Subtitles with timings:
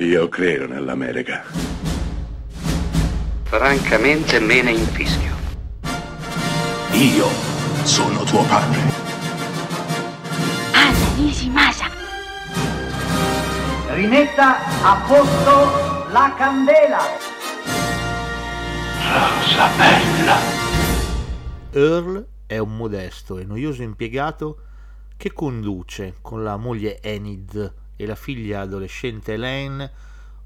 [0.00, 1.42] Io credo nell'America.
[3.42, 5.34] Francamente me ne infischio.
[6.92, 7.26] Io
[7.82, 8.78] sono tuo padre.
[10.72, 11.86] Anna Nishimasa.
[13.88, 17.00] Rimetta a posto la candela.
[19.02, 20.36] Rosa bella.
[21.72, 24.58] Earl è un modesto e noioso impiegato
[25.16, 29.90] che conduce con la moglie Enid e la figlia adolescente Elaine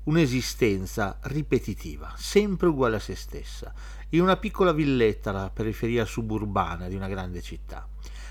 [0.04, 3.72] un'esistenza ripetitiva, sempre uguale a se stessa,
[4.10, 7.86] in una piccola villetta alla periferia suburbana di una grande città.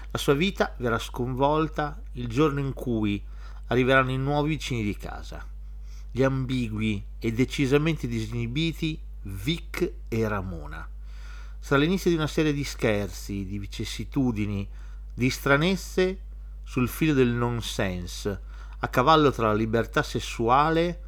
[0.09, 3.23] La sua vita verrà sconvolta il giorno in cui
[3.67, 5.47] arriveranno i nuovi vicini di casa,
[6.09, 10.89] gli ambigui e decisamente disinibiti Vic e Ramona.
[11.59, 14.67] Sarà l'inizio di una serie di scherzi, di vicissitudini,
[15.13, 16.19] di stranezze
[16.63, 18.49] sul filo del nonsense,
[18.83, 21.01] a cavallo tra la libertà sessuale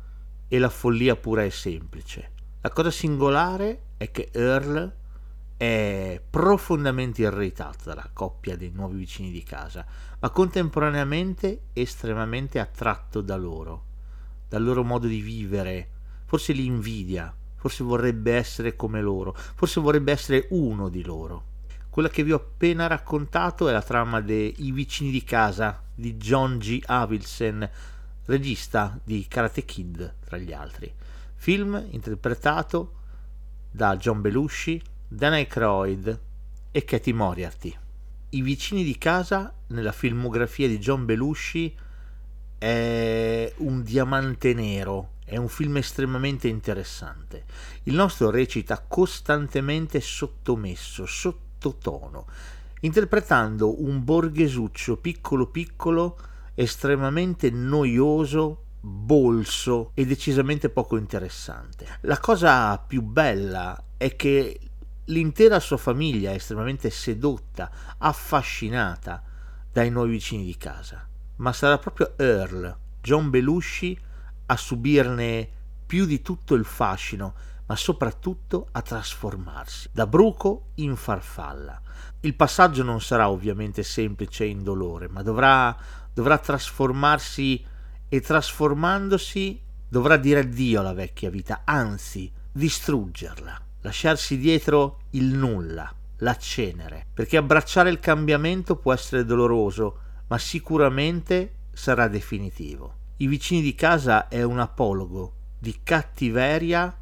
[0.48, 2.32] e la follia pura e semplice.
[2.62, 4.94] La cosa singolare è che Earl
[5.58, 9.86] è profondamente irritato dalla coppia dei nuovi vicini di casa,
[10.20, 13.86] ma contemporaneamente estremamente attratto da loro,
[14.48, 15.90] dal loro modo di vivere,
[16.26, 21.52] forse li invidia, forse vorrebbe essere come loro, forse vorrebbe essere uno di loro.
[21.90, 26.58] Quella che vi ho appena raccontato è la trama dei vicini di casa di John
[26.58, 26.82] G.
[26.86, 27.70] Avildsen,
[28.26, 30.92] regista di Karate Kid, tra gli altri.
[31.36, 32.96] Film interpretato
[33.70, 36.20] da John Belushi, Dan Aykroyd
[36.72, 37.76] e Katie Moriarty.
[38.30, 41.76] I vicini di casa, nella filmografia di John Belushi,
[42.58, 47.46] è un diamante nero, è un film estremamente interessante.
[47.84, 52.26] Il nostro recita costantemente sottomesso, sottotono,
[52.84, 56.18] interpretando un borghesuccio piccolo piccolo,
[56.54, 61.88] estremamente noioso, bolso e decisamente poco interessante.
[62.02, 64.60] La cosa più bella è che
[65.06, 69.24] l'intera sua famiglia è estremamente sedotta, affascinata
[69.72, 71.08] dai nuovi vicini di casa,
[71.38, 73.98] ma sarà proprio Earl, John Belushi,
[74.46, 75.50] a subirne
[75.86, 77.34] più di tutto il fascino,
[77.74, 81.82] ma soprattutto a trasformarsi da bruco in farfalla.
[82.20, 85.76] Il passaggio non sarà ovviamente semplice e indolore, ma dovrà,
[86.14, 87.66] dovrà trasformarsi
[88.08, 96.38] e trasformandosi dovrà dire addio alla vecchia vita, anzi distruggerla, lasciarsi dietro il nulla, la
[96.38, 102.98] cenere, perché abbracciare il cambiamento può essere doloroso, ma sicuramente sarà definitivo.
[103.18, 106.98] I vicini di casa è un apologo di cattiveria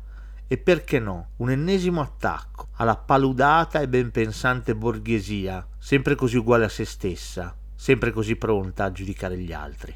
[0.52, 6.66] e perché no, un ennesimo attacco alla paludata e ben pensante borghesia, sempre così uguale
[6.66, 9.96] a se stessa, sempre così pronta a giudicare gli altri.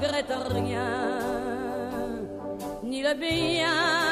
[0.00, 0.88] Regrette rien,
[2.82, 4.09] ni le bien